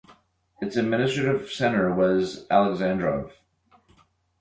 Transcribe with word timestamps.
Its 0.61 0.77
administrative 0.77 1.51
centre 1.51 1.93
was 1.93 2.47
Alexandrov. 2.47 3.33